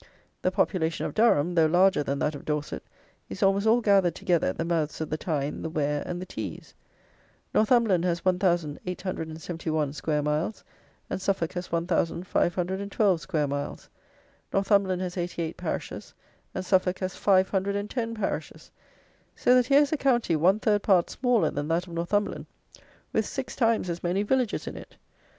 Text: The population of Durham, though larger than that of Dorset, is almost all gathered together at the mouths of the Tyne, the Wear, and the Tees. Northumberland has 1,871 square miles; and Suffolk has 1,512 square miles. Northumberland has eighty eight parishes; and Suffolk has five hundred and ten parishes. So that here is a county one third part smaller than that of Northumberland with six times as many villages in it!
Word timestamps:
The 0.41 0.49
population 0.49 1.05
of 1.05 1.13
Durham, 1.13 1.53
though 1.53 1.67
larger 1.67 2.01
than 2.01 2.17
that 2.17 2.33
of 2.33 2.43
Dorset, 2.43 2.81
is 3.29 3.43
almost 3.43 3.67
all 3.67 3.81
gathered 3.81 4.15
together 4.15 4.47
at 4.47 4.57
the 4.57 4.65
mouths 4.65 4.99
of 4.99 5.11
the 5.11 5.15
Tyne, 5.17 5.61
the 5.61 5.69
Wear, 5.69 6.01
and 6.07 6.19
the 6.19 6.25
Tees. 6.25 6.73
Northumberland 7.53 8.03
has 8.03 8.25
1,871 8.25 9.93
square 9.93 10.23
miles; 10.23 10.63
and 11.07 11.21
Suffolk 11.21 11.53
has 11.53 11.71
1,512 11.71 13.21
square 13.21 13.47
miles. 13.47 13.89
Northumberland 14.51 15.03
has 15.03 15.17
eighty 15.17 15.43
eight 15.43 15.55
parishes; 15.57 16.15
and 16.55 16.65
Suffolk 16.65 16.97
has 16.97 17.15
five 17.15 17.49
hundred 17.49 17.75
and 17.75 17.87
ten 17.87 18.15
parishes. 18.15 18.71
So 19.35 19.53
that 19.53 19.67
here 19.67 19.81
is 19.83 19.91
a 19.91 19.97
county 19.97 20.35
one 20.35 20.59
third 20.59 20.81
part 20.81 21.11
smaller 21.11 21.51
than 21.51 21.67
that 21.67 21.85
of 21.85 21.93
Northumberland 21.93 22.47
with 23.13 23.27
six 23.27 23.55
times 23.55 23.87
as 23.87 24.01
many 24.01 24.23
villages 24.23 24.65
in 24.65 24.75
it! 24.77 24.97